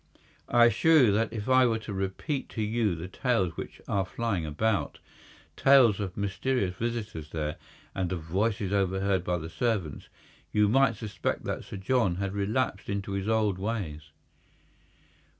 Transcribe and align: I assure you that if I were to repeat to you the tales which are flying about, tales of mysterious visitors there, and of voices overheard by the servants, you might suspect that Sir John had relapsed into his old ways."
I 0.49 0.65
assure 0.65 1.03
you 1.03 1.11
that 1.11 1.31
if 1.31 1.47
I 1.47 1.67
were 1.67 1.77
to 1.77 1.93
repeat 1.93 2.49
to 2.49 2.63
you 2.63 2.95
the 2.95 3.07
tales 3.07 3.55
which 3.55 3.79
are 3.87 4.03
flying 4.03 4.47
about, 4.47 4.97
tales 5.55 5.99
of 5.99 6.17
mysterious 6.17 6.73
visitors 6.75 7.29
there, 7.29 7.57
and 7.93 8.11
of 8.11 8.23
voices 8.23 8.73
overheard 8.73 9.23
by 9.23 9.37
the 9.37 9.47
servants, 9.47 10.09
you 10.51 10.67
might 10.67 10.95
suspect 10.95 11.43
that 11.43 11.63
Sir 11.65 11.77
John 11.77 12.15
had 12.15 12.33
relapsed 12.33 12.89
into 12.89 13.11
his 13.11 13.27
old 13.29 13.59
ways." 13.59 14.09